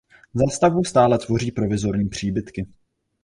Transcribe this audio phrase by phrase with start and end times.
[0.33, 2.67] Zástavbu stále tvoří provizorní příbytky.